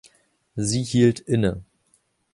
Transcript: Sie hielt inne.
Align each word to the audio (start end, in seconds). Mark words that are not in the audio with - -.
Sie 0.55 0.81
hielt 0.81 1.19
inne. 1.19 1.63